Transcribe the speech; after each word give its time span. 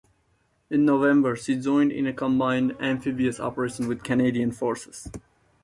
In 0.71 0.83
November, 0.83 1.35
she 1.35 1.55
joined 1.61 1.91
in 1.91 2.07
a 2.07 2.11
combined 2.11 2.75
amphibious 2.79 3.39
operation 3.39 3.87
with 3.87 4.01
Canadian 4.03 4.51
forces. 4.51 5.11